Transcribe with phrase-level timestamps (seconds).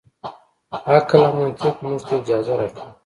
[0.95, 2.91] عقل او منطق موږ ته اجازه راکوي.